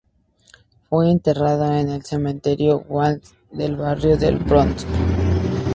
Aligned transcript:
Fue 0.89 1.11
enterrado 1.11 1.71
en 1.75 1.89
el 1.89 2.03
Cementerio 2.03 2.83
Woodlawn 2.89 3.21
del 3.51 3.75
barrio 3.75 4.17
del 4.17 4.39
Bronx. 4.39 4.83